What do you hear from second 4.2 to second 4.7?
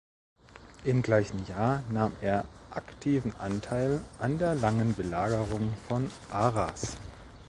der